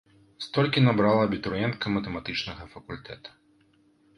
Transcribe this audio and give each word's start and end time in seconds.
Столькі 0.45 0.81
набрала 0.85 1.27
абітурыентка 1.29 1.93
матэматычнага 1.99 2.63
факультэта. 2.73 3.29